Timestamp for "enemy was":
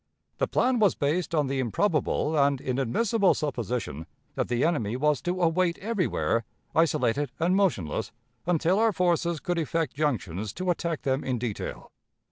4.63-5.21